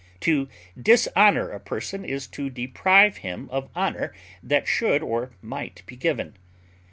To 0.21 0.49
dishonor 0.81 1.51
a 1.51 1.59
person 1.59 2.03
is 2.05 2.25
to 2.29 2.49
deprive 2.49 3.17
him 3.17 3.47
of 3.51 3.69
honor 3.75 4.15
that 4.41 4.67
should 4.67 5.03
or 5.03 5.29
might 5.43 5.83
be 5.85 5.95
given. 5.95 6.33